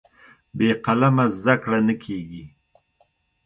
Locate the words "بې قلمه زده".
0.57-1.55